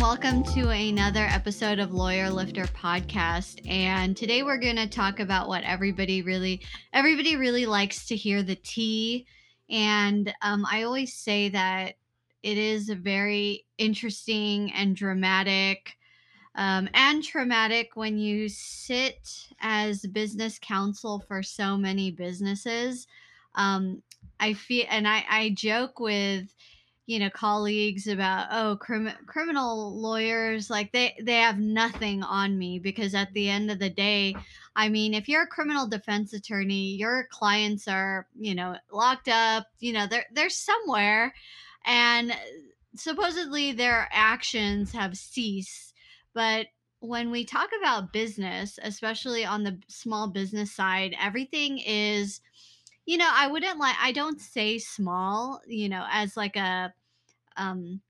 welcome 0.00 0.44
to 0.44 0.68
another 0.68 1.24
episode 1.24 1.80
of 1.80 1.92
Lawyer 1.92 2.30
Lifter 2.30 2.66
podcast. 2.66 3.60
And 3.68 4.16
today 4.16 4.44
we're 4.44 4.60
going 4.60 4.76
to 4.76 4.86
talk 4.86 5.18
about 5.18 5.48
what 5.48 5.64
everybody 5.64 6.22
really 6.22 6.62
everybody 6.92 7.34
really 7.34 7.66
likes 7.66 8.06
to 8.06 8.14
hear 8.14 8.44
the 8.44 8.54
tea. 8.54 9.26
And 9.68 10.32
um, 10.40 10.64
I 10.70 10.84
always 10.84 11.14
say 11.14 11.48
that 11.48 11.94
it 12.44 12.56
is 12.56 12.90
a 12.90 12.94
very 12.94 13.66
interesting 13.76 14.72
and 14.72 14.94
dramatic 14.94 15.96
um, 16.54 16.88
and 16.94 17.24
traumatic 17.24 17.90
when 17.94 18.18
you 18.18 18.48
sit 18.48 19.48
as 19.60 20.06
business 20.06 20.60
counsel 20.60 21.24
for 21.26 21.42
so 21.42 21.76
many 21.76 22.12
businesses. 22.12 23.08
Um, 23.56 24.02
I 24.38 24.52
feel, 24.52 24.86
and 24.88 25.08
I, 25.08 25.24
I 25.28 25.50
joke 25.56 25.98
with 25.98 26.54
you 27.08 27.18
know 27.18 27.30
colleagues 27.30 28.06
about 28.06 28.46
oh 28.52 28.76
crim- 28.76 29.10
criminal 29.26 29.98
lawyers 29.98 30.68
like 30.68 30.92
they 30.92 31.16
they 31.22 31.38
have 31.38 31.58
nothing 31.58 32.22
on 32.22 32.56
me 32.58 32.78
because 32.78 33.14
at 33.14 33.32
the 33.32 33.48
end 33.48 33.70
of 33.70 33.78
the 33.78 33.88
day 33.88 34.36
i 34.76 34.90
mean 34.90 35.14
if 35.14 35.26
you're 35.26 35.44
a 35.44 35.46
criminal 35.46 35.86
defense 35.86 36.34
attorney 36.34 36.94
your 36.96 37.26
clients 37.30 37.88
are 37.88 38.26
you 38.38 38.54
know 38.54 38.76
locked 38.92 39.28
up 39.28 39.66
you 39.80 39.92
know 39.92 40.06
they're 40.06 40.26
they're 40.34 40.50
somewhere 40.50 41.32
and 41.86 42.36
supposedly 42.94 43.72
their 43.72 44.08
actions 44.12 44.92
have 44.92 45.16
ceased. 45.16 45.94
But 46.34 46.66
when 47.00 47.30
we 47.30 47.44
talk 47.44 47.70
about 47.80 48.12
business 48.12 48.78
especially 48.82 49.44
on 49.44 49.62
the 49.62 49.78
small 49.86 50.26
business 50.26 50.72
side 50.72 51.14
everything 51.20 51.78
is 51.78 52.40
you 53.06 53.16
know 53.16 53.30
i 53.32 53.46
wouldn't 53.46 53.78
like 53.78 53.94
i 54.02 54.10
don't 54.10 54.40
say 54.40 54.78
small 54.78 55.60
you 55.68 55.88
know 55.88 56.04
as 56.10 56.36
like 56.36 56.56
a 56.56 56.92
um 57.58 58.00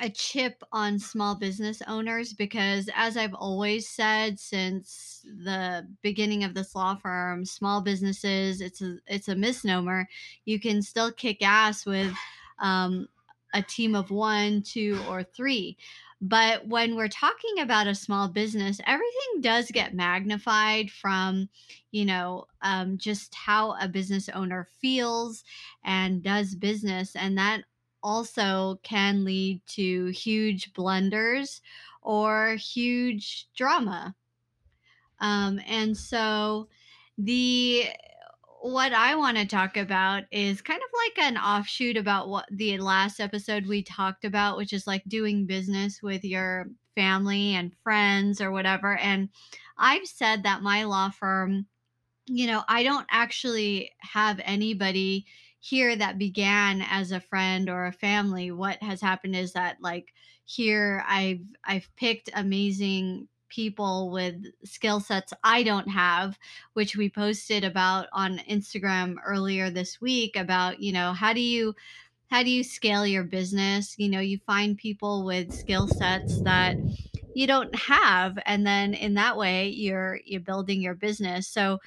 a 0.00 0.08
chip 0.08 0.62
on 0.72 0.98
small 0.98 1.34
business 1.34 1.82
owners 1.86 2.32
because 2.32 2.88
as 2.94 3.16
i've 3.16 3.34
always 3.34 3.88
said 3.88 4.38
since 4.38 5.24
the 5.44 5.86
beginning 6.02 6.44
of 6.44 6.54
this 6.54 6.74
law 6.74 6.94
firm 6.94 7.44
small 7.44 7.80
businesses 7.82 8.60
it's 8.60 8.80
a 8.80 8.98
it's 9.06 9.28
a 9.28 9.34
misnomer 9.34 10.08
you 10.44 10.58
can 10.60 10.80
still 10.80 11.12
kick 11.12 11.42
ass 11.42 11.84
with 11.84 12.12
um, 12.60 13.08
a 13.54 13.62
team 13.62 13.94
of 13.94 14.10
one 14.10 14.62
two 14.62 14.98
or 15.08 15.22
three 15.22 15.76
but 16.22 16.66
when 16.66 16.96
we're 16.96 17.08
talking 17.08 17.60
about 17.60 17.86
a 17.86 17.94
small 17.94 18.28
business, 18.28 18.78
everything 18.86 19.40
does 19.40 19.70
get 19.70 19.94
magnified 19.94 20.90
from, 20.90 21.48
you 21.92 22.04
know, 22.04 22.44
um, 22.60 22.98
just 22.98 23.34
how 23.34 23.74
a 23.80 23.88
business 23.88 24.28
owner 24.28 24.68
feels 24.82 25.44
and 25.82 26.22
does 26.22 26.54
business. 26.54 27.16
And 27.16 27.38
that 27.38 27.62
also 28.02 28.80
can 28.82 29.24
lead 29.24 29.60
to 29.68 30.06
huge 30.06 30.72
blunders 30.72 31.60
or 32.02 32.54
huge 32.54 33.48
drama. 33.56 34.14
Um, 35.20 35.60
and 35.66 35.96
so 35.96 36.68
the 37.18 37.86
what 38.62 38.92
I 38.92 39.14
want 39.14 39.38
to 39.38 39.46
talk 39.46 39.78
about 39.78 40.24
is 40.30 40.60
kind 40.60 40.80
of 40.82 40.88
like 41.06 41.26
an 41.26 41.38
offshoot 41.38 41.96
about 41.96 42.28
what 42.28 42.46
the 42.50 42.76
last 42.78 43.18
episode 43.18 43.66
we 43.66 43.82
talked 43.82 44.24
about, 44.24 44.58
which 44.58 44.74
is 44.74 44.86
like 44.86 45.02
doing 45.08 45.46
business 45.46 46.02
with 46.02 46.24
your 46.24 46.68
family 46.94 47.54
and 47.54 47.72
friends 47.82 48.40
or 48.40 48.50
whatever. 48.50 48.98
And 48.98 49.30
I've 49.78 50.06
said 50.06 50.42
that 50.42 50.62
my 50.62 50.84
law 50.84 51.08
firm, 51.08 51.66
you 52.26 52.46
know, 52.46 52.62
I 52.68 52.82
don't 52.82 53.06
actually 53.10 53.92
have 54.00 54.40
anybody 54.44 55.24
here 55.60 55.94
that 55.94 56.18
began 56.18 56.82
as 56.82 57.12
a 57.12 57.20
friend 57.20 57.68
or 57.68 57.86
a 57.86 57.92
family. 57.92 58.50
What 58.50 58.82
has 58.82 59.00
happened 59.00 59.36
is 59.36 59.52
that 59.52 59.76
like 59.80 60.12
here 60.44 61.04
I've 61.06 61.42
I've 61.64 61.88
picked 61.96 62.30
amazing 62.34 63.28
people 63.48 64.10
with 64.10 64.44
skill 64.64 65.00
sets 65.00 65.32
I 65.44 65.62
don't 65.62 65.88
have, 65.88 66.38
which 66.74 66.96
we 66.96 67.10
posted 67.10 67.64
about 67.64 68.06
on 68.12 68.38
Instagram 68.38 69.16
earlier 69.24 69.70
this 69.70 70.00
week 70.00 70.36
about, 70.36 70.80
you 70.80 70.92
know, 70.92 71.12
how 71.12 71.32
do 71.32 71.40
you 71.40 71.74
how 72.30 72.42
do 72.42 72.50
you 72.50 72.64
scale 72.64 73.06
your 73.06 73.24
business? 73.24 73.96
You 73.98 74.08
know, 74.08 74.20
you 74.20 74.38
find 74.46 74.78
people 74.78 75.24
with 75.24 75.52
skill 75.52 75.88
sets 75.88 76.40
that 76.42 76.76
you 77.34 77.46
don't 77.46 77.74
have 77.74 78.38
and 78.46 78.66
then 78.66 78.94
in 78.94 79.14
that 79.14 79.36
way 79.36 79.68
you're 79.68 80.20
you're 80.24 80.40
building 80.40 80.80
your 80.80 80.94
business. 80.94 81.48
So 81.48 81.78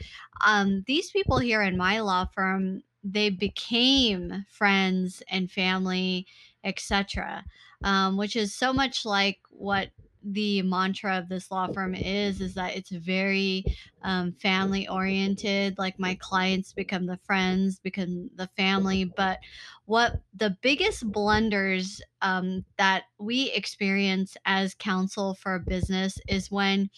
um 0.45 0.83
these 0.88 1.12
people 1.12 1.39
here 1.39 1.62
in 1.62 1.78
my 1.78 2.00
law 2.01 2.25
firm, 2.33 2.81
they 3.03 3.30
became 3.30 4.46
friends 4.50 5.22
and 5.30 5.52
family, 5.52 6.25
etc. 6.64 7.44
Um, 7.84 8.18
which 8.18 8.36
is 8.36 8.56
so 8.56 8.72
much 8.72 9.06
like 9.06 9.40
what 9.50 9.90
the 10.24 10.62
mantra 10.62 11.18
of 11.18 11.28
this 11.28 11.52
law 11.52 11.68
firm 11.68 11.94
is 11.94 12.40
is 12.40 12.53
that 12.53 12.75
it's 12.75 12.92
very 12.92 13.66
um, 14.03 14.31
family 14.34 14.88
oriented 14.88 15.78
like 15.78 16.00
my 16.00 16.16
clients 16.22 16.72
become 16.72 17.06
the 17.06 17.19
friends 17.25 17.80
become 17.80 18.30
the 18.36 18.47
family 18.56 19.03
but 19.03 19.40
what 19.86 20.22
the 20.36 20.56
biggest 20.62 21.12
blunders 21.12 22.02
um, 22.22 22.63
that 22.78 23.03
we 23.19 23.52
experience 23.52 24.38
as 24.46 24.74
counsel 24.75 25.36
for 25.36 25.56
a 25.56 25.59
business 25.59 26.18
is 26.30 26.50
when 26.50 26.90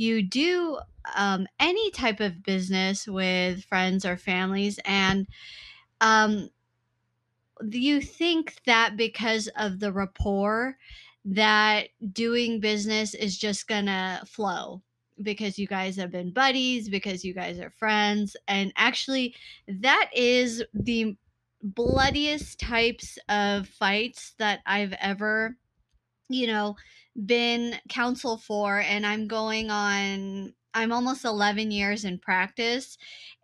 you 0.00 0.22
do 0.22 0.78
um, 1.16 1.46
any 1.58 1.90
type 1.90 2.20
of 2.20 2.42
business 2.42 3.06
with 3.06 3.64
friends 3.64 4.04
or 4.04 4.16
families 4.16 4.78
and 4.84 5.26
um, 6.00 6.50
you 7.70 8.00
think 8.00 8.56
that 8.66 8.96
because 8.96 9.48
of 9.56 9.80
the 9.80 9.92
rapport 9.92 10.76
that 11.24 11.88
doing 12.12 12.60
business 12.60 13.14
is 13.14 13.36
just 13.36 13.68
gonna 13.68 14.22
flow 14.26 14.82
because 15.22 15.58
you 15.58 15.66
guys 15.66 15.96
have 15.96 16.10
been 16.10 16.32
buddies, 16.32 16.88
because 16.88 17.24
you 17.24 17.34
guys 17.34 17.58
are 17.58 17.70
friends. 17.70 18.36
And 18.48 18.72
actually, 18.76 19.34
that 19.68 20.10
is 20.14 20.64
the 20.72 21.16
bloodiest 21.62 22.58
types 22.58 23.18
of 23.28 23.68
fights 23.68 24.34
that 24.38 24.60
I've 24.64 24.94
ever, 24.94 25.56
you 26.30 26.46
know, 26.46 26.76
been 27.26 27.74
counsel 27.88 28.38
for. 28.38 28.80
And 28.80 29.04
I'm 29.04 29.26
going 29.26 29.70
on, 29.70 30.54
I'm 30.72 30.92
almost 30.92 31.24
11 31.24 31.70
years 31.70 32.04
in 32.04 32.18
practice. 32.18 32.96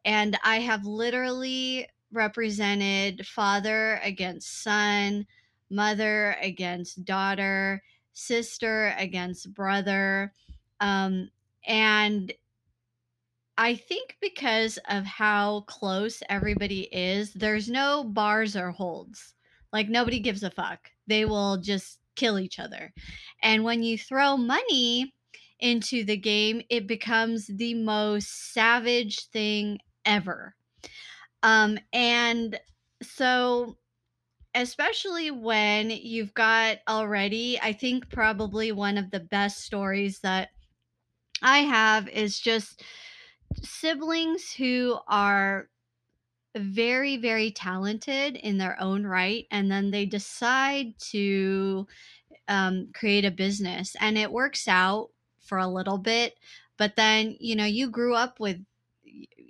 And 0.04 0.38
I 0.44 0.60
have 0.60 0.86
literally 0.86 1.88
represented 2.12 3.26
father 3.26 4.00
against 4.02 4.62
son, 4.62 5.26
mother 5.68 6.36
against 6.40 7.04
daughter, 7.04 7.82
sister 8.12 8.94
against 8.96 9.52
brother. 9.52 10.32
Um, 10.80 11.28
and 11.66 12.32
I 13.58 13.74
think 13.74 14.16
because 14.20 14.78
of 14.88 15.04
how 15.04 15.64
close 15.66 16.22
everybody 16.28 16.82
is, 16.92 17.32
there's 17.32 17.68
no 17.68 18.04
bars 18.04 18.54
or 18.54 18.70
holds. 18.70 19.34
Like 19.72 19.88
nobody 19.88 20.20
gives 20.20 20.44
a 20.44 20.50
fuck. 20.50 20.90
They 21.08 21.24
will 21.24 21.56
just 21.56 21.98
kill 22.16 22.38
each 22.38 22.58
other. 22.58 22.92
And 23.42 23.64
when 23.64 23.82
you 23.82 23.98
throw 23.98 24.36
money 24.36 25.14
into 25.60 26.04
the 26.04 26.16
game, 26.16 26.62
it 26.68 26.86
becomes 26.86 27.46
the 27.46 27.74
most 27.74 28.52
savage 28.52 29.28
thing 29.28 29.78
ever. 30.04 30.54
Um, 31.42 31.78
and 31.92 32.58
so 33.02 33.76
especially 34.54 35.30
when 35.30 35.90
you've 35.90 36.32
got 36.34 36.78
already, 36.88 37.60
I 37.60 37.72
think 37.72 38.10
probably 38.10 38.72
one 38.72 38.96
of 38.96 39.10
the 39.10 39.20
best 39.20 39.58
stories 39.58 40.20
that 40.20 40.48
I 41.42 41.58
have 41.60 42.08
is 42.08 42.40
just 42.40 42.82
siblings 43.62 44.52
who 44.52 44.98
are 45.08 45.68
very, 46.56 47.16
very 47.16 47.50
talented 47.50 48.36
in 48.36 48.58
their 48.58 48.80
own 48.80 49.06
right. 49.06 49.46
And 49.50 49.70
then 49.70 49.90
they 49.90 50.06
decide 50.06 50.98
to 51.10 51.86
um, 52.48 52.88
create 52.94 53.24
a 53.24 53.30
business 53.30 53.96
and 54.00 54.18
it 54.18 54.32
works 54.32 54.68
out 54.68 55.10
for 55.40 55.58
a 55.58 55.68
little 55.68 55.98
bit. 55.98 56.34
But 56.76 56.96
then, 56.96 57.36
you 57.40 57.56
know, 57.56 57.64
you 57.64 57.88
grew 57.90 58.14
up 58.14 58.40
with 58.40 58.60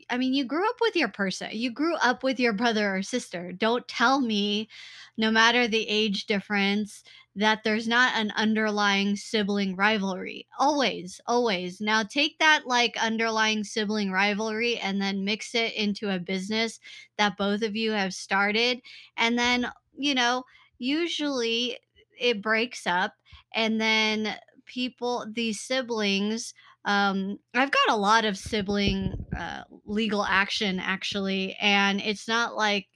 I 0.08 0.18
mean, 0.18 0.34
you 0.34 0.44
grew 0.44 0.68
up 0.68 0.76
with 0.80 0.94
your 0.94 1.08
person. 1.08 1.50
You 1.52 1.70
grew 1.70 1.96
up 1.96 2.22
with 2.22 2.38
your 2.38 2.52
brother 2.52 2.94
or 2.94 3.02
sister. 3.02 3.52
Don't 3.52 3.88
tell 3.88 4.20
me, 4.20 4.68
no 5.16 5.30
matter 5.30 5.66
the 5.66 5.88
age 5.88 6.26
difference, 6.26 7.02
that 7.36 7.62
there's 7.64 7.86
not 7.86 8.14
an 8.16 8.32
underlying 8.32 9.14
sibling 9.16 9.76
rivalry. 9.76 10.46
Always, 10.58 11.20
always. 11.26 11.80
Now 11.80 12.02
take 12.02 12.38
that 12.38 12.66
like 12.66 12.96
underlying 13.02 13.62
sibling 13.64 14.10
rivalry 14.10 14.78
and 14.78 15.00
then 15.00 15.24
mix 15.24 15.54
it 15.54 15.74
into 15.74 16.10
a 16.10 16.18
business 16.18 16.80
that 17.18 17.36
both 17.36 17.62
of 17.62 17.76
you 17.76 17.92
have 17.92 18.14
started. 18.14 18.80
And 19.16 19.38
then, 19.38 19.70
you 19.96 20.14
know, 20.14 20.44
usually 20.78 21.78
it 22.18 22.42
breaks 22.42 22.86
up 22.86 23.14
and 23.54 23.80
then 23.80 24.36
people, 24.64 25.26
these 25.30 25.60
siblings, 25.60 26.54
um, 26.84 27.38
I've 27.54 27.70
got 27.70 27.90
a 27.90 27.96
lot 27.96 28.24
of 28.24 28.36
sibling 28.38 29.26
uh, 29.36 29.64
legal 29.84 30.24
action 30.24 30.78
actually, 30.78 31.54
and 31.60 32.00
it's 32.00 32.28
not 32.28 32.56
like 32.56 32.86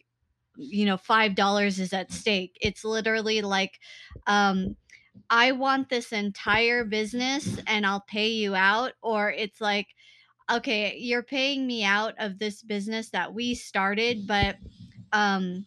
you 0.61 0.87
know 0.87 0.97
five 0.97 1.35
dollars 1.35 1.79
is 1.81 1.93
at 1.93 2.13
stake. 2.13 2.57
It's 2.61 2.85
literally 2.85 3.43
like 3.43 3.81
um, 4.27 4.77
I 5.31 5.53
want 5.53 5.89
this 5.89 6.13
entire 6.13 6.85
business 6.85 7.59
and 7.67 7.87
I'll 7.87 8.05
pay 8.09 8.29
you 8.29 8.55
out, 8.55 8.93
or 9.03 9.31
it's 9.31 9.61
like, 9.61 9.89
okay, 10.51 10.97
you're 10.99 11.23
paying 11.23 11.67
me 11.67 11.85
out 11.85 12.15
of 12.19 12.39
this 12.39 12.63
business 12.63 13.11
that 13.11 13.35
we 13.35 13.55
started, 13.55 14.27
but 14.27 14.57
um 15.13 15.67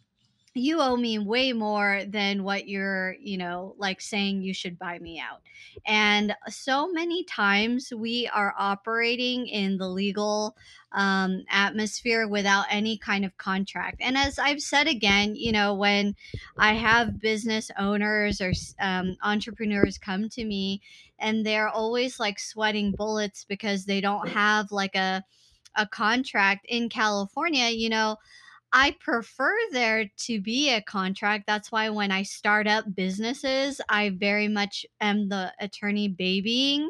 you 0.56 0.80
owe 0.82 0.96
me 0.96 1.18
way 1.18 1.52
more 1.54 2.04
than 2.08 2.44
what 2.44 2.68
you're, 2.68 3.16
you 3.20 3.38
know, 3.38 3.76
like 3.78 4.02
saying 4.02 4.42
you 4.42 4.54
should 4.54 4.78
buy 4.78 5.00
me 5.00 5.20
out. 5.20 5.42
And 5.86 6.36
so 6.48 6.92
many 6.92 7.24
times 7.24 7.92
we 7.96 8.28
are 8.28 8.54
operating 8.58 9.48
in 9.48 9.78
the 9.78 9.88
legal 9.88 10.56
um, 10.92 11.44
atmosphere 11.50 12.28
without 12.28 12.66
any 12.70 12.98
kind 12.98 13.26
of 13.26 13.36
contract. 13.38 13.98
And 14.00 14.18
as 14.18 14.38
I've 14.38 14.62
said 14.62 14.88
again, 14.88 15.36
you 15.36 15.52
know, 15.52 15.74
when 15.74 16.16
I 16.58 16.74
have 16.74 17.20
business 17.20 17.72
owners 17.80 18.40
or 18.40 18.54
um, 18.80 19.18
entrepreneurs 19.24 19.98
come 19.98 20.30
to 20.30 20.46
me 20.46 20.82
and 21.18 21.46
they're 21.46 21.70
always 21.70 22.20
like 22.20 22.40
sweating 22.40 22.92
bullets 22.92 23.44
because 23.44 23.86
they 23.86 24.02
don't 24.02 24.30
have 24.30 24.72
like 24.72 24.96
a, 24.96 25.24
a 25.76 25.88
contract 25.88 26.66
in 26.70 26.90
California, 26.90 27.70
you 27.70 27.90
know, 27.90 28.18
I 28.74 28.96
prefer 29.00 29.56
there 29.72 30.10
to 30.18 30.42
be 30.42 30.70
a 30.72 30.82
contract. 30.82 31.46
That's 31.46 31.72
why 31.72 31.90
when 31.90 32.12
I 32.12 32.24
start 32.24 32.68
up 32.68 32.96
businesses, 32.96 33.80
I 33.88 34.10
very 34.10 34.48
much 34.48 34.86
am 35.00 35.30
the 35.30 35.54
attorney 35.60 36.08
babying 36.08 36.90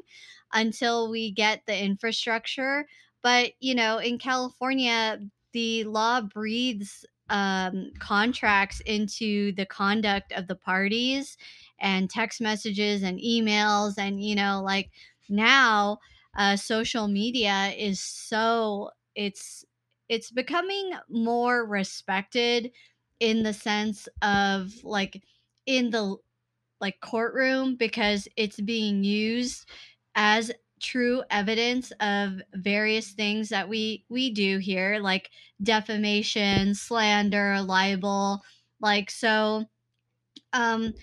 until 0.53 1.09
we 1.09 1.31
get 1.31 1.65
the 1.65 1.77
infrastructure. 1.77 2.87
But, 3.21 3.53
you 3.59 3.75
know, 3.75 3.97
in 3.97 4.17
California, 4.17 5.19
the 5.51 5.83
law 5.83 6.21
breathes 6.21 7.05
um, 7.29 7.91
contracts 7.99 8.79
into 8.81 9.51
the 9.53 9.65
conduct 9.65 10.31
of 10.33 10.47
the 10.47 10.55
parties 10.55 11.37
and 11.79 12.09
text 12.09 12.39
messages 12.39 13.03
and 13.03 13.19
emails. 13.19 13.95
And, 13.97 14.23
you 14.23 14.35
know, 14.35 14.61
like 14.63 14.89
now, 15.29 15.99
uh, 16.37 16.55
social 16.55 17.07
media 17.07 17.73
is 17.77 17.99
so, 17.99 18.91
it's, 19.15 19.65
it's 20.13 20.31
becoming 20.31 20.93
more 21.09 21.65
respected 21.65 22.71
in 23.19 23.43
the 23.43 23.53
sense 23.53 24.07
of 24.21 24.71
like 24.83 25.23
in 25.65 25.89
the 25.89 26.17
like 26.79 26.99
courtroom 27.01 27.75
because 27.75 28.27
it's 28.37 28.59
being 28.61 29.03
used 29.03 29.67
as 30.15 30.51
true 30.81 31.23
evidence 31.31 31.91
of 32.01 32.41
various 32.53 33.11
things 33.13 33.49
that 33.49 33.69
we 33.69 34.05
we 34.09 34.29
do 34.29 34.57
here 34.59 34.99
like 34.99 35.31
defamation 35.63 36.75
slander 36.75 37.61
libel 37.61 38.43
like 38.81 39.09
so 39.09 39.65
um 40.53 40.93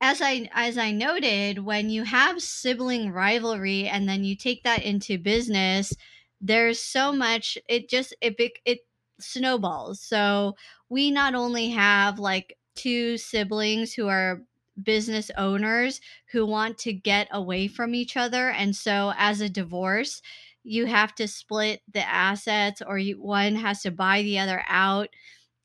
as 0.00 0.22
I 0.22 0.48
as 0.52 0.78
I 0.78 0.92
noted, 0.92 1.60
when 1.60 1.90
you 1.90 2.04
have 2.04 2.42
sibling 2.42 3.12
rivalry 3.12 3.86
and 3.86 4.08
then 4.08 4.24
you 4.24 4.36
take 4.36 4.62
that 4.64 4.82
into 4.82 5.18
business, 5.18 5.94
there's 6.40 6.80
so 6.80 7.12
much 7.12 7.58
it 7.68 7.88
just 7.88 8.14
it 8.20 8.36
it 8.64 8.80
snowballs. 9.20 10.00
So 10.00 10.56
we 10.88 11.10
not 11.10 11.34
only 11.34 11.70
have 11.70 12.18
like 12.18 12.56
two 12.74 13.18
siblings 13.18 13.92
who 13.92 14.08
are 14.08 14.42
business 14.82 15.30
owners 15.36 16.00
who 16.32 16.46
want 16.46 16.78
to 16.78 16.92
get 16.92 17.28
away 17.30 17.68
from 17.68 17.94
each 17.94 18.16
other 18.16 18.48
and 18.50 18.74
so 18.74 19.12
as 19.16 19.40
a 19.42 19.48
divorce 19.48 20.22
you 20.62 20.86
have 20.86 21.14
to 21.14 21.26
split 21.28 21.82
the 21.92 22.06
assets 22.08 22.80
or 22.86 22.96
you, 22.98 23.20
one 23.20 23.56
has 23.56 23.82
to 23.82 23.90
buy 23.90 24.22
the 24.22 24.38
other 24.38 24.62
out 24.68 25.08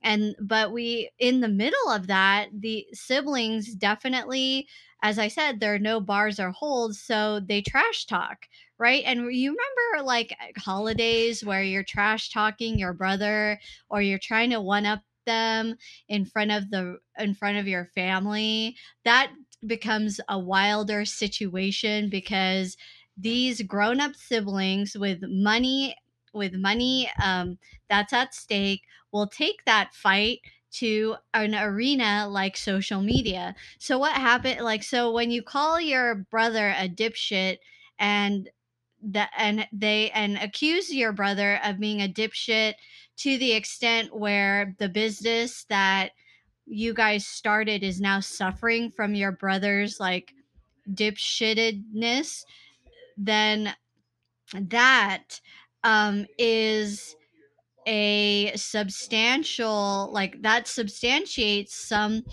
and 0.02 0.36
but 0.42 0.72
we 0.72 1.10
in 1.20 1.42
the 1.42 1.48
middle 1.48 1.90
of 1.90 2.08
that 2.08 2.50
the 2.54 2.86
siblings 2.94 3.74
definitely 3.76 4.68
as 5.06 5.18
i 5.20 5.28
said 5.28 5.60
there 5.60 5.74
are 5.74 5.80
no 5.80 6.00
bars 6.00 6.40
or 6.40 6.52
holds 6.52 7.00
so 7.00 7.40
they 7.40 7.62
trash 7.62 8.06
talk 8.06 8.48
right? 8.78 9.04
And 9.06 9.34
you 9.34 9.52
remember 9.52 10.06
like 10.06 10.36
holidays 10.58 11.44
where 11.46 11.64
you're 11.64 11.84
trash 11.84 12.30
talking 12.30 12.78
your 12.78 12.94
brother 12.94 13.60
or 13.90 14.02
you're 14.02 14.20
trying 14.20 14.50
to 14.50 14.60
one 14.60 14.86
up 14.86 15.02
them 15.26 15.76
in 16.08 16.26
front 16.26 16.52
of 16.52 16.70
the 16.72 16.98
in 17.18 17.34
front 17.34 17.58
of 17.58 17.68
your 17.68 17.86
family? 17.96 18.76
That 19.06 19.32
becomes 19.66 20.20
a 20.30 20.38
wilder 20.38 21.06
situation 21.06 22.10
because 22.10 22.78
these 23.18 23.62
grown-up 23.62 24.16
siblings 24.16 24.96
with 24.98 25.24
money 25.24 25.96
with 26.34 26.54
money 26.56 27.10
um, 27.24 27.58
that's 27.90 28.12
at 28.12 28.34
stake 28.34 28.82
will 29.14 29.28
take 29.28 29.64
that 29.66 29.94
fight 29.94 30.42
to 30.80 31.16
an 31.34 31.56
arena 31.56 32.28
like 32.30 32.58
social 32.58 33.02
media. 33.02 33.56
So 33.80 33.98
what 33.98 34.14
happened 34.14 34.62
like 34.62 34.84
so 34.84 35.12
when 35.12 35.32
you 35.32 35.42
call 35.42 35.80
your 35.80 36.16
brother 36.16 36.74
a 36.78 36.90
dipshit 36.90 37.58
and 38.00 38.50
that 39.02 39.30
and 39.38 39.68
they 39.72 40.10
and 40.12 40.38
accuse 40.38 40.94
your 40.94 41.12
brother 41.12 41.60
of 41.64 41.80
being 41.80 42.02
a 42.02 42.08
dipshit 42.08 42.74
to 43.18 43.38
the 43.38 43.54
extent 43.54 44.16
where 44.16 44.76
the 44.80 44.90
business 44.90 45.66
that 45.70 46.12
you 46.66 46.94
guys 46.94 47.26
started 47.26 47.84
is 47.84 48.02
now 48.02 48.20
suffering 48.20 48.90
from 48.90 49.14
your 49.14 49.32
brother's 49.32 50.00
like 50.00 50.34
dipshittedness 50.92 52.44
then 53.18 53.74
that 54.54 55.40
um 55.84 56.26
is 56.38 57.16
a 57.86 58.52
substantial 58.56 60.10
like 60.12 60.42
that 60.42 60.68
substantiates 60.68 61.76
some 61.76 62.24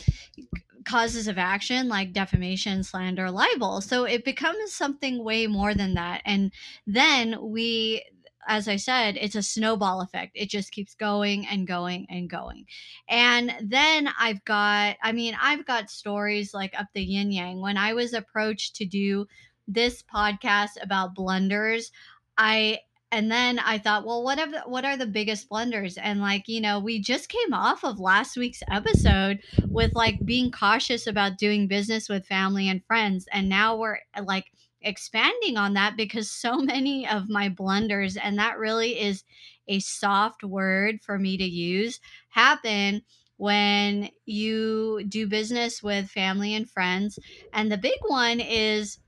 causes 0.84 1.28
of 1.28 1.38
action 1.38 1.88
like 1.88 2.12
defamation, 2.12 2.82
slander, 2.82 3.30
libel. 3.30 3.80
So 3.80 4.04
it 4.04 4.24
becomes 4.24 4.72
something 4.72 5.22
way 5.22 5.46
more 5.46 5.74
than 5.74 5.94
that. 5.94 6.22
And 6.24 6.52
then 6.86 7.36
we 7.40 8.02
as 8.46 8.66
I 8.66 8.76
said, 8.76 9.16
it's 9.20 9.36
a 9.36 9.42
snowball 9.42 10.00
effect. 10.00 10.32
It 10.34 10.50
just 10.50 10.72
keeps 10.72 10.94
going 10.94 11.46
and 11.46 11.66
going 11.66 12.06
and 12.10 12.28
going. 12.28 12.66
And 13.08 13.54
then 13.62 14.08
I've 14.18 14.44
got, 14.44 14.96
I 15.02 15.12
mean, 15.12 15.36
I've 15.40 15.64
got 15.64 15.90
stories 15.90 16.52
like 16.52 16.78
up 16.78 16.88
the 16.92 17.02
yin 17.02 17.30
yang. 17.30 17.60
When 17.60 17.76
I 17.76 17.94
was 17.94 18.14
approached 18.14 18.76
to 18.76 18.84
do 18.84 19.26
this 19.68 20.02
podcast 20.02 20.70
about 20.82 21.14
blunders, 21.14 21.92
I 22.36 22.80
and 23.12 23.30
then 23.30 23.58
I 23.58 23.78
thought, 23.78 24.06
well, 24.06 24.24
what 24.24 24.40
what 24.66 24.86
are 24.86 24.96
the 24.96 25.06
biggest 25.06 25.50
blunders? 25.50 25.98
And 25.98 26.20
like, 26.20 26.48
you 26.48 26.62
know, 26.62 26.80
we 26.80 26.98
just 26.98 27.28
came 27.28 27.52
off 27.52 27.84
of 27.84 28.00
last 28.00 28.38
week's 28.38 28.62
episode 28.70 29.40
with 29.68 29.94
like 29.94 30.24
being 30.24 30.50
cautious 30.50 31.06
about 31.06 31.36
doing 31.36 31.68
business 31.68 32.08
with 32.08 32.26
family 32.26 32.68
and 32.70 32.84
friends, 32.86 33.28
and 33.30 33.50
now 33.50 33.76
we're 33.76 33.98
eh, 34.14 34.22
like 34.22 34.46
expanding 34.80 35.58
on 35.58 35.74
that 35.74 35.94
because 35.96 36.30
so 36.30 36.56
many 36.60 37.06
of 37.06 37.28
my 37.28 37.50
blunders, 37.50 38.16
and 38.16 38.38
that 38.38 38.58
really 38.58 38.98
is 38.98 39.24
a 39.68 39.78
soft 39.80 40.42
word 40.42 41.00
for 41.02 41.18
me 41.18 41.36
to 41.36 41.44
use, 41.44 42.00
happen 42.30 43.02
when 43.36 44.08
you 44.24 45.04
do 45.06 45.26
business 45.26 45.82
with 45.82 46.08
family 46.08 46.54
and 46.54 46.70
friends. 46.70 47.18
And 47.52 47.70
the 47.70 47.76
big 47.76 47.98
one 48.06 48.40
is 48.40 48.98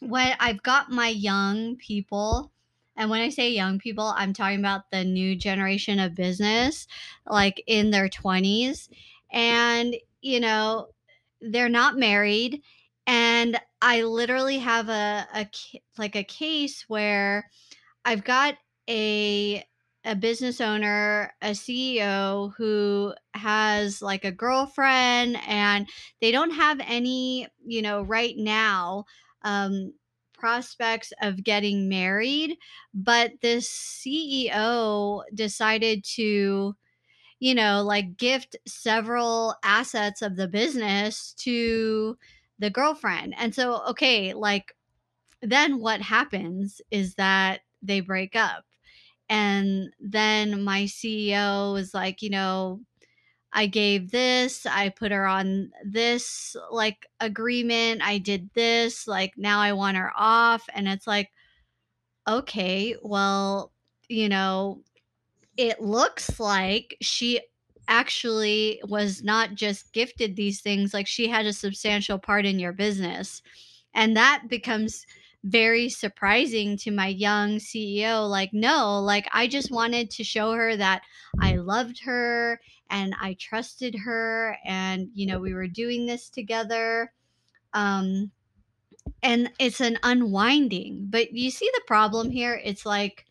when 0.00 0.34
I've 0.40 0.62
got 0.62 0.90
my 0.90 1.08
young 1.08 1.76
people 1.76 2.52
and 2.98 3.10
when 3.10 3.20
I 3.20 3.30
say 3.30 3.50
young 3.50 3.78
people, 3.78 4.12
I'm 4.16 4.32
talking 4.34 4.58
about 4.58 4.90
the 4.90 5.04
new 5.04 5.36
generation 5.36 6.00
of 6.00 6.14
business, 6.16 6.86
like 7.26 7.62
in 7.66 7.90
their 7.90 8.08
20s. 8.08 8.90
And, 9.30 9.96
you 10.20 10.40
know, 10.40 10.88
they're 11.40 11.68
not 11.68 11.96
married. 11.96 12.62
And 13.06 13.58
I 13.80 14.02
literally 14.02 14.58
have 14.58 14.88
a, 14.88 15.26
a 15.32 15.48
like 15.96 16.16
a 16.16 16.24
case 16.24 16.84
where 16.88 17.48
I've 18.04 18.24
got 18.24 18.56
a 18.88 19.64
a 20.04 20.14
business 20.16 20.60
owner, 20.60 21.34
a 21.42 21.54
CEO 21.54 22.52
who 22.56 23.14
has 23.34 24.00
like 24.00 24.24
a 24.24 24.32
girlfriend 24.32 25.38
and 25.46 25.88
they 26.20 26.32
don't 26.32 26.52
have 26.52 26.80
any, 26.80 27.48
you 27.64 27.82
know, 27.82 28.02
right 28.02 28.34
now 28.36 29.04
um 29.42 29.92
prospects 30.38 31.12
of 31.20 31.44
getting 31.44 31.88
married, 31.88 32.56
but 32.94 33.32
this 33.42 33.68
CEO 33.68 35.22
decided 35.34 36.04
to, 36.16 36.76
you 37.40 37.54
know, 37.54 37.82
like 37.82 38.16
gift 38.16 38.56
several 38.66 39.54
assets 39.62 40.22
of 40.22 40.36
the 40.36 40.48
business 40.48 41.34
to 41.38 42.16
the 42.58 42.70
girlfriend. 42.70 43.34
And 43.38 43.54
so, 43.54 43.82
okay, 43.88 44.34
like 44.34 44.74
then 45.42 45.80
what 45.80 46.00
happens 46.00 46.80
is 46.90 47.14
that 47.14 47.60
they 47.82 48.00
break 48.00 48.34
up. 48.34 48.64
And 49.28 49.92
then 50.00 50.64
my 50.64 50.84
CEO 50.84 51.78
is 51.78 51.92
like, 51.94 52.22
you 52.22 52.30
know, 52.30 52.80
I 53.52 53.66
gave 53.66 54.10
this, 54.10 54.66
I 54.66 54.90
put 54.90 55.10
her 55.10 55.26
on 55.26 55.70
this 55.84 56.54
like 56.70 57.06
agreement, 57.20 58.02
I 58.02 58.18
did 58.18 58.50
this, 58.54 59.06
like 59.08 59.32
now 59.36 59.60
I 59.60 59.72
want 59.72 59.96
her 59.96 60.12
off. 60.16 60.68
And 60.74 60.86
it's 60.86 61.06
like, 61.06 61.30
okay, 62.28 62.94
well, 63.02 63.72
you 64.08 64.28
know, 64.28 64.82
it 65.56 65.80
looks 65.80 66.38
like 66.38 66.96
she 67.00 67.40
actually 67.88 68.80
was 68.86 69.22
not 69.22 69.54
just 69.54 69.92
gifted 69.92 70.36
these 70.36 70.60
things, 70.60 70.92
like 70.92 71.06
she 71.06 71.26
had 71.26 71.46
a 71.46 71.52
substantial 71.52 72.18
part 72.18 72.44
in 72.44 72.58
your 72.58 72.72
business. 72.72 73.42
And 73.94 74.16
that 74.16 74.44
becomes 74.48 75.06
very 75.44 75.88
surprising 75.88 76.76
to 76.78 76.90
my 76.90 77.08
young 77.08 77.56
CEO. 77.56 78.28
Like, 78.28 78.50
no, 78.52 79.00
like 79.00 79.28
I 79.32 79.46
just 79.46 79.70
wanted 79.70 80.10
to 80.12 80.24
show 80.24 80.52
her 80.52 80.76
that 80.76 81.02
I 81.40 81.56
loved 81.56 82.00
her 82.04 82.60
and 82.90 83.14
I 83.20 83.36
trusted 83.38 83.94
her 84.04 84.56
and, 84.64 85.08
you 85.14 85.26
know, 85.26 85.38
we 85.38 85.54
were 85.54 85.68
doing 85.68 86.06
this 86.06 86.28
together. 86.28 87.12
Um, 87.72 88.30
and 89.22 89.50
it's 89.58 89.80
an 89.80 89.98
unwinding. 90.02 91.06
But 91.10 91.32
you 91.32 91.50
see 91.50 91.70
the 91.74 91.82
problem 91.86 92.30
here? 92.30 92.60
It's 92.62 92.84
like, 92.84 93.24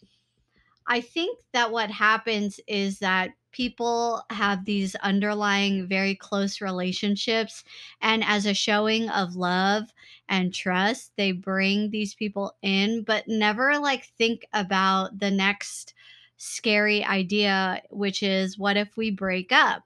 I 0.88 1.02
think 1.02 1.38
that 1.54 1.72
what 1.72 1.92
happens 1.92 2.60
is 2.68 3.00
that 3.00 3.32
people 3.58 4.22
have 4.30 4.66
these 4.66 4.94
underlying 4.98 5.88
very 5.88 6.14
close 6.14 6.62
relationships 6.62 7.64
and 8.02 8.24
as 8.24 8.46
a 8.46 8.54
showing 8.54 9.10
of 9.10 9.36
love 9.36 9.92
and 10.30 10.54
trust 10.54 11.12
they 11.18 11.32
bring 11.32 11.90
these 11.90 12.14
people 12.14 12.56
in 12.62 13.02
but 13.02 13.28
never 13.28 13.80
like 13.80 14.06
think 14.16 14.46
about 14.54 15.18
the 15.18 15.32
next 15.32 15.96
scary 16.38 17.04
idea 17.04 17.82
which 17.90 18.22
is 18.22 18.60
what 18.60 18.78
if 18.78 18.96
we 18.96 19.10
break 19.10 19.52
up? 19.52 19.82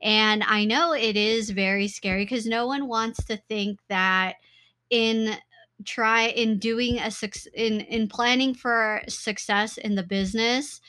And 0.00 0.42
i 0.44 0.64
know 0.64 0.94
it 0.94 1.16
is 1.16 1.50
very 1.50 1.88
scary 1.88 2.24
because 2.24 2.46
no 2.46 2.66
one 2.66 2.88
wants 2.88 3.22
to 3.26 3.36
think 3.36 3.78
that 3.88 4.36
in 4.88 5.36
try 5.84 6.28
in 6.28 6.58
doing 6.58 6.98
a 6.98 7.10
in 7.54 7.80
in 7.82 8.08
planning 8.08 8.54
for 8.54 9.02
success 9.06 9.76
in 9.76 9.96
the 9.96 10.02
business 10.02 10.80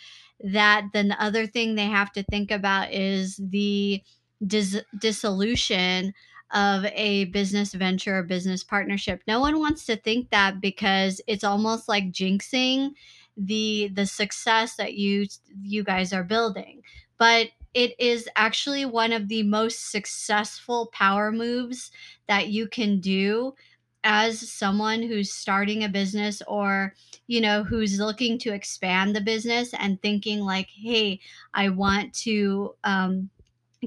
that 0.42 0.86
then 0.94 1.08
the 1.10 1.22
other 1.22 1.48
thing 1.48 1.76
they 1.76 1.86
have 1.88 2.12
to 2.14 2.24
think 2.24 2.52
about 2.52 2.92
is 2.92 3.38
the 3.38 4.02
dis- 4.46 4.84
dissolution 4.98 6.14
of 6.52 6.86
a 6.86 7.26
business 7.26 7.74
venture 7.74 8.20
or 8.20 8.24
business 8.24 8.64
partnership. 8.64 9.22
No 9.28 9.40
one 9.40 9.60
wants 9.60 9.86
to 9.86 9.96
think 9.96 10.30
that 10.30 10.62
because 10.62 11.20
it's 11.28 11.44
almost 11.44 11.88
like 11.88 12.12
jinxing 12.12 12.92
the 13.36 13.90
the 13.94 14.06
success 14.06 14.76
that 14.76 14.94
you 14.94 15.26
you 15.62 15.84
guys 15.84 16.14
are 16.14 16.24
building. 16.24 16.84
But 17.18 17.50
it 17.74 18.00
is 18.00 18.30
actually 18.36 18.86
one 18.86 19.12
of 19.14 19.30
the 19.30 19.42
most 19.44 19.90
successful 19.92 20.88
power 20.94 21.32
moves 21.32 21.90
that 22.28 22.50
you 22.50 22.68
can 22.68 23.00
do 23.00 23.56
as 24.04 24.52
someone 24.52 25.02
who's 25.02 25.32
starting 25.32 25.84
a 25.84 25.90
business 25.90 26.42
or 26.48 26.94
you 27.28 27.40
know 27.40 27.64
who's 27.64 28.00
looking 28.00 28.38
to 28.38 28.54
expand 28.54 29.16
the 29.16 29.22
business 29.22 29.74
and 29.80 30.02
thinking 30.02 30.42
like 30.42 30.68
hey 30.70 31.20
i 31.54 31.70
want 31.70 32.14
to 32.14 32.74
um, 32.84 33.30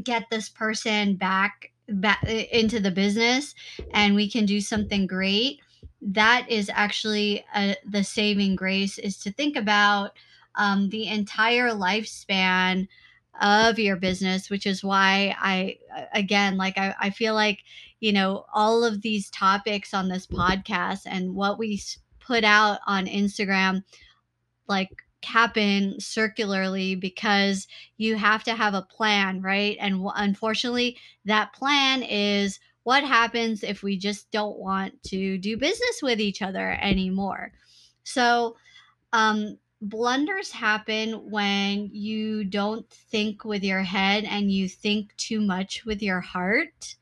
get 0.02 0.24
this 0.30 0.48
person 0.48 1.16
back 1.16 1.72
back 1.88 2.22
into 2.24 2.80
the 2.80 2.90
business 2.90 3.54
and 3.92 4.14
we 4.14 4.28
can 4.28 4.44
do 4.44 4.60
something 4.60 5.06
great 5.06 5.60
that 6.00 6.46
is 6.48 6.70
actually 6.72 7.44
a, 7.54 7.72
uh, 7.72 7.74
the 7.88 8.04
saving 8.04 8.56
grace 8.56 8.98
is 8.98 9.18
to 9.18 9.32
think 9.32 9.56
about 9.56 10.12
um, 10.56 10.88
the 10.90 11.06
entire 11.08 11.70
lifespan 11.70 12.88
of 13.40 13.78
your 13.78 13.96
business 13.96 14.50
which 14.50 14.66
is 14.66 14.82
why 14.82 15.34
i 15.38 15.76
again 16.14 16.56
like 16.56 16.78
I, 16.78 16.94
I 17.00 17.10
feel 17.10 17.34
like 17.34 17.60
you 18.00 18.12
know 18.12 18.46
all 18.52 18.84
of 18.84 19.02
these 19.02 19.30
topics 19.30 19.92
on 19.92 20.08
this 20.08 20.26
podcast 20.26 21.02
and 21.06 21.34
what 21.34 21.58
we 21.58 21.80
put 22.20 22.44
out 22.44 22.80
on 22.86 23.06
instagram 23.06 23.82
like 24.68 24.90
happen 25.24 25.98
circularly 25.98 26.94
because 26.94 27.66
you 27.96 28.16
have 28.16 28.44
to 28.44 28.54
have 28.54 28.74
a 28.74 28.82
plan 28.82 29.42
right? 29.42 29.76
And 29.80 30.06
unfortunately 30.14 30.96
that 31.24 31.52
plan 31.52 32.02
is 32.02 32.60
what 32.84 33.02
happens 33.02 33.64
if 33.64 33.82
we 33.82 33.98
just 33.98 34.30
don't 34.30 34.58
want 34.58 35.02
to 35.04 35.38
do 35.38 35.56
business 35.56 36.00
with 36.02 36.20
each 36.20 36.42
other 36.42 36.78
anymore. 36.80 37.52
So 38.04 38.56
um 39.12 39.58
blunders 39.80 40.50
happen 40.50 41.30
when 41.30 41.90
you 41.92 42.44
don't 42.44 42.88
think 42.90 43.44
with 43.44 43.62
your 43.62 43.82
head 43.82 44.24
and 44.24 44.50
you 44.50 44.68
think 44.68 45.14
too 45.16 45.40
much 45.40 45.84
with 45.84 46.02
your 46.02 46.20
heart. 46.20 46.96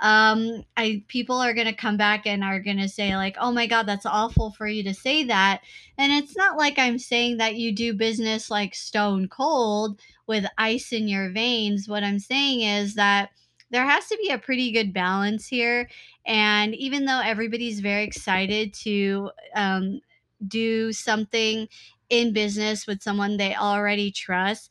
Um 0.00 0.64
i 0.76 1.04
people 1.06 1.36
are 1.36 1.54
going 1.54 1.66
to 1.66 1.72
come 1.72 1.96
back 1.96 2.26
and 2.26 2.42
are 2.42 2.58
going 2.58 2.78
to 2.78 2.88
say 2.88 3.16
like 3.16 3.36
oh 3.38 3.52
my 3.52 3.66
god 3.68 3.84
that's 3.86 4.06
awful 4.06 4.50
for 4.50 4.66
you 4.66 4.82
to 4.84 4.94
say 4.94 5.24
that. 5.24 5.60
And 5.98 6.12
it's 6.12 6.36
not 6.36 6.56
like 6.56 6.78
i'm 6.78 6.98
saying 6.98 7.36
that 7.36 7.56
you 7.56 7.72
do 7.72 7.94
business 7.94 8.50
like 8.50 8.74
stone 8.74 9.28
cold 9.28 10.00
with 10.26 10.44
ice 10.58 10.92
in 10.92 11.06
your 11.06 11.30
veins. 11.30 11.88
What 11.88 12.02
i'm 12.02 12.18
saying 12.18 12.62
is 12.62 12.94
that 12.94 13.30
there 13.70 13.86
has 13.86 14.08
to 14.08 14.18
be 14.20 14.30
a 14.30 14.38
pretty 14.38 14.72
good 14.72 14.92
balance 14.92 15.46
here. 15.46 15.88
And 16.26 16.74
even 16.74 17.04
though 17.04 17.20
everybody's 17.20 17.80
very 17.80 18.02
excited 18.02 18.74
to 18.82 19.30
um, 19.54 20.00
do 20.46 20.92
something 20.92 21.68
in 22.10 22.32
business 22.32 22.86
with 22.86 23.02
someone 23.02 23.36
they 23.36 23.54
already 23.54 24.10
trust. 24.10 24.70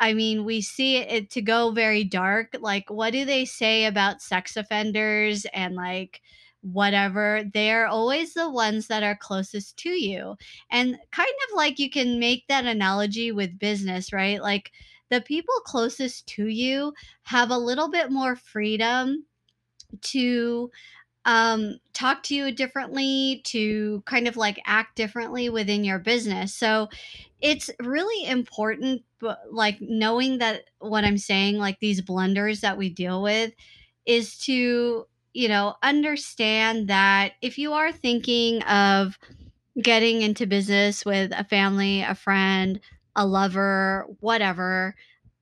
I 0.00 0.12
mean, 0.14 0.44
we 0.44 0.60
see 0.60 0.98
it 0.98 1.30
to 1.30 1.42
go 1.42 1.70
very 1.72 2.04
dark. 2.04 2.56
Like, 2.60 2.90
what 2.90 3.12
do 3.12 3.24
they 3.24 3.44
say 3.44 3.84
about 3.86 4.22
sex 4.22 4.56
offenders 4.56 5.46
and 5.52 5.74
like 5.74 6.20
whatever? 6.62 7.42
They're 7.54 7.86
always 7.86 8.34
the 8.34 8.50
ones 8.50 8.88
that 8.88 9.02
are 9.02 9.16
closest 9.16 9.76
to 9.78 9.90
you. 9.90 10.36
And 10.70 10.98
kind 11.12 11.28
of 11.48 11.56
like 11.56 11.78
you 11.78 11.90
can 11.90 12.18
make 12.18 12.46
that 12.48 12.66
analogy 12.66 13.32
with 13.32 13.58
business, 13.58 14.12
right? 14.12 14.40
Like, 14.42 14.72
the 15.10 15.20
people 15.20 15.54
closest 15.64 16.28
to 16.28 16.46
you 16.46 16.94
have 17.24 17.50
a 17.50 17.58
little 17.58 17.90
bit 17.90 18.12
more 18.12 18.36
freedom 18.36 19.24
to 20.02 20.70
um, 21.24 21.78
talk 21.92 22.22
to 22.24 22.34
you 22.34 22.52
differently, 22.52 23.42
to 23.44 24.02
kind 24.06 24.26
of 24.26 24.36
like 24.36 24.60
act 24.66 24.96
differently 24.96 25.48
within 25.48 25.84
your 25.84 25.98
business. 25.98 26.54
So 26.54 26.88
it's 27.40 27.70
really 27.80 28.28
important, 28.28 29.02
but 29.18 29.40
like 29.50 29.78
knowing 29.80 30.38
that 30.38 30.64
what 30.78 31.04
I'm 31.04 31.18
saying, 31.18 31.58
like 31.58 31.78
these 31.80 32.00
blunders 32.00 32.60
that 32.60 32.78
we 32.78 32.88
deal 32.88 33.22
with, 33.22 33.52
is 34.06 34.38
to, 34.38 35.06
you 35.34 35.48
know, 35.48 35.74
understand 35.82 36.88
that 36.88 37.32
if 37.42 37.58
you 37.58 37.72
are 37.72 37.92
thinking 37.92 38.62
of 38.62 39.18
getting 39.80 40.22
into 40.22 40.46
business 40.46 41.04
with 41.04 41.32
a 41.36 41.44
family, 41.44 42.02
a 42.02 42.14
friend, 42.14 42.80
a 43.14 43.26
lover, 43.26 44.06
whatever, 44.20 44.94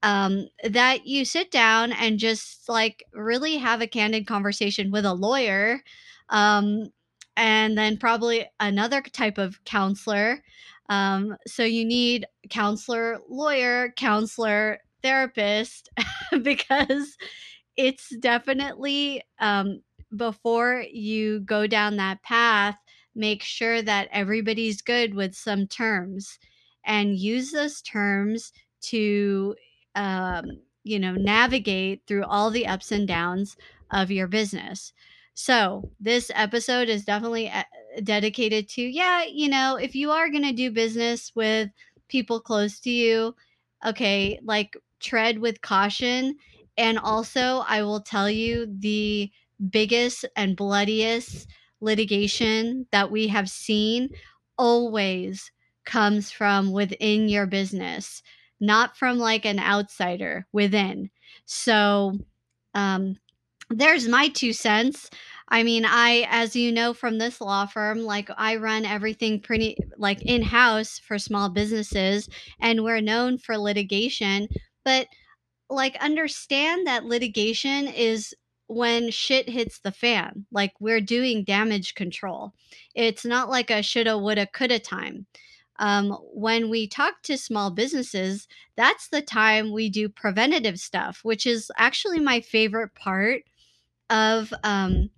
um, 0.03 0.49
that 0.65 1.07
you 1.07 1.25
sit 1.25 1.51
down 1.51 1.93
and 1.93 2.19
just 2.19 2.69
like 2.69 3.05
really 3.13 3.57
have 3.57 3.81
a 3.81 3.87
candid 3.87 4.27
conversation 4.27 4.91
with 4.91 5.05
a 5.05 5.15
lawyer 5.15 5.81
um, 6.29 6.89
and 7.37 7.77
then 7.77 7.97
probably 7.97 8.47
another 8.61 9.01
type 9.03 9.39
of 9.39 9.63
counselor 9.65 10.43
um, 10.91 11.37
so 11.47 11.65
you 11.65 11.85
need 11.85 12.27
counselor 12.51 13.19
lawyer 13.29 13.93
counselor 13.97 14.79
therapist 15.03 15.89
because 16.43 17.17
it's 17.77 18.15
definitely 18.21 19.23
um, 19.41 19.83
before 20.17 20.85
you 20.91 21.41
go 21.41 21.67
down 21.67 21.97
that 21.97 22.23
path 22.23 22.79
make 23.15 23.43
sure 23.43 23.83
that 23.83 24.09
everybody's 24.13 24.81
good 24.81 25.15
with 25.15 25.35
some 25.35 25.67
terms 25.67 26.39
and 26.85 27.19
use 27.19 27.51
those 27.53 27.83
terms 27.83 28.53
to 28.81 29.55
um, 29.95 30.45
you 30.85 30.99
know, 30.99 31.15
navigate 31.15 32.03
through 32.07 32.25
all 32.25 32.51
the 32.51 32.67
ups 32.67 32.93
and 32.93 33.07
downs 33.07 33.57
of 33.91 34.11
your 34.11 34.27
business. 34.27 34.93
So, 35.35 35.91
this 36.01 36.31
episode 36.35 36.89
is 36.89 37.05
definitely 37.05 37.49
uh, 37.49 37.63
dedicated 38.03 38.69
to, 38.71 38.83
yeah, 38.83 39.25
you 39.25 39.49
know, 39.49 39.77
if 39.77 39.95
you 39.95 40.11
are 40.11 40.31
going 40.31 40.43
to 40.43 40.53
do 40.53 40.71
business 40.71 41.33
with 41.35 41.71
people 42.09 42.41
close 42.41 42.81
to 42.81 42.91
you, 42.91 43.35
okay, 43.87 44.41
like 44.43 44.77
tread 45.01 45.39
with 45.39 45.61
caution. 45.61 46.37
And 46.77 46.99
also, 46.99 47.63
I 47.67 47.83
will 47.83 48.01
tell 48.01 48.31
you 48.31 48.67
the 48.79 49.31
biggest 49.71 50.25
and 50.37 50.57
bloodiest 50.57 51.49
litigation 51.81 52.87
that 52.93 53.11
we 53.11 53.29
have 53.29 53.49
seen 53.51 54.09
always 54.57 55.51
comes 55.85 56.31
from 56.31 56.73
within 56.73 57.29
your 57.29 57.47
business 57.47 58.23
not 58.61 58.97
from 58.97 59.19
like 59.19 59.45
an 59.45 59.59
outsider 59.59 60.47
within. 60.53 61.11
So, 61.45 62.19
um, 62.75 63.17
there's 63.71 64.09
my 64.09 64.29
two 64.29 64.53
cents. 64.53 65.11
I 65.49 65.63
mean, 65.63 65.85
I, 65.87 66.27
as 66.31 66.57
you 66.57 66.73
know 66.73 66.93
from 66.95 67.19
this 67.19 67.41
law 67.41 67.67
firm, 67.67 68.01
like 68.01 68.31
I 68.37 68.57
run 68.57 68.85
everything 68.85 69.41
pretty 69.41 69.77
like 69.97 70.23
in 70.23 70.43
house 70.43 70.99
for 70.99 71.19
small 71.19 71.49
businesses, 71.49 72.29
and 72.61 72.85
we're 72.85 73.01
known 73.01 73.39
for 73.39 73.57
litigation. 73.59 74.49
But 74.85 75.07
like, 75.71 75.97
understand 76.03 76.87
that 76.87 77.05
litigation 77.05 77.89
is 77.89 78.35
when 78.69 79.11
shit 79.11 79.49
hits 79.49 79.81
the 79.81 79.93
fan. 79.93 80.47
Like, 80.53 80.73
we're 80.81 81.01
doing 81.01 81.45
damage 81.45 81.95
control. 81.95 82.53
It's 82.95 83.25
not 83.25 83.49
like 83.51 83.71
a 83.71 83.83
shoulda, 83.83 84.19
woulda, 84.19 84.47
coulda 84.47 84.79
time. 84.79 85.27
Um, 85.79 86.11
when 86.33 86.71
we 86.71 86.87
talk 86.89 87.23
to 87.25 87.39
small 87.39 87.71
businesses, 87.71 88.49
that's 88.77 89.09
the 89.09 89.23
time 89.23 89.73
we 89.73 89.89
do 89.91 90.09
preventative 90.09 90.79
stuff, 90.81 91.21
which 91.23 91.47
is 91.47 91.71
actually 91.77 92.21
my 92.21 92.41
favorite 92.41 92.95
part 92.95 93.43
of 94.11 94.53
um, 94.65 95.11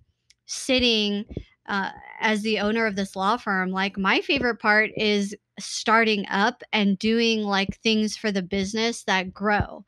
sitting 0.45 1.25
uh, 1.67 1.91
as 2.19 2.41
the 2.41 2.59
owner 2.59 2.85
of 2.85 2.95
this 2.95 3.15
law 3.15 3.37
firm. 3.37 3.71
Like, 3.71 3.97
my 3.97 4.21
favorite 4.21 4.59
part 4.59 4.91
is 4.97 5.35
starting 5.59 6.25
up 6.29 6.63
and 6.73 6.97
doing 6.97 7.43
like 7.43 7.77
things 7.77 8.17
for 8.17 8.31
the 8.31 8.41
business 8.41 9.03
that 9.03 9.33
grow 9.33 9.85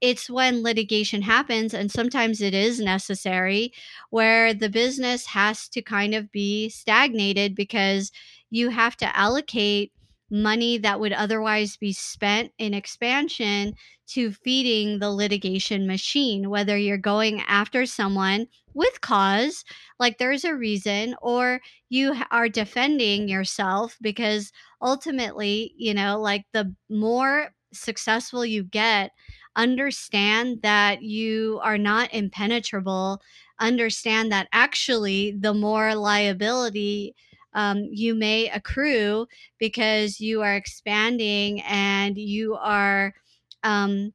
it's 0.00 0.30
when 0.30 0.62
litigation 0.62 1.22
happens, 1.22 1.74
and 1.74 1.90
sometimes 1.90 2.40
it 2.40 2.54
is 2.54 2.80
necessary, 2.80 3.72
where 4.10 4.54
the 4.54 4.68
business 4.68 5.26
has 5.26 5.68
to 5.70 5.82
kind 5.82 6.14
of 6.14 6.30
be 6.32 6.68
stagnated 6.68 7.54
because 7.54 8.12
you 8.50 8.68
have 8.70 8.96
to 8.98 9.16
allocate 9.16 9.92
money 10.30 10.78
that 10.78 11.00
would 11.00 11.12
otherwise 11.12 11.76
be 11.76 11.92
spent 11.92 12.52
in 12.58 12.74
expansion 12.74 13.74
to 14.08 14.32
feeding 14.32 14.98
the 14.98 15.10
litigation 15.10 15.86
machine, 15.86 16.48
whether 16.50 16.76
you're 16.76 16.98
going 16.98 17.40
after 17.48 17.86
someone 17.86 18.46
with 18.74 19.00
cause, 19.00 19.64
like 19.98 20.18
there's 20.18 20.44
a 20.44 20.54
reason, 20.54 21.14
or 21.22 21.60
you 21.88 22.14
are 22.30 22.48
defending 22.48 23.28
yourself 23.28 23.96
because 24.00 24.52
ultimately, 24.82 25.72
you 25.76 25.94
know, 25.94 26.20
like 26.20 26.44
the 26.52 26.74
more 26.88 27.50
successful 27.72 28.44
you 28.44 28.62
get, 28.64 29.10
understand 29.56 30.60
that 30.62 31.02
you 31.02 31.60
are 31.62 31.78
not 31.78 32.12
impenetrable, 32.12 33.20
understand 33.58 34.30
that 34.30 34.48
actually 34.52 35.32
the 35.32 35.54
more 35.54 35.94
liability 35.94 37.14
um, 37.56 37.88
you 37.90 38.14
may 38.14 38.48
accrue 38.50 39.26
because 39.58 40.20
you 40.20 40.42
are 40.42 40.54
expanding 40.54 41.62
and 41.62 42.18
you 42.18 42.54
are 42.54 43.14
um, 43.64 44.12